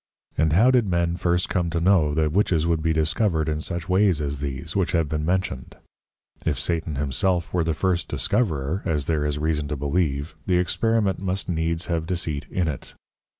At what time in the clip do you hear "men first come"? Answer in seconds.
0.87-1.69